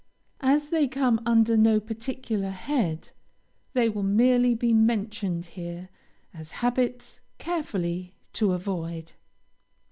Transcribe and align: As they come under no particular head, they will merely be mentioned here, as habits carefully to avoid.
As 0.39 0.69
they 0.69 0.87
come 0.87 1.21
under 1.27 1.55
no 1.55 1.79
particular 1.79 2.49
head, 2.49 3.11
they 3.73 3.87
will 3.87 4.01
merely 4.01 4.55
be 4.55 4.73
mentioned 4.73 5.45
here, 5.45 5.89
as 6.33 6.53
habits 6.63 7.21
carefully 7.37 8.15
to 8.33 8.53
avoid. 8.53 9.11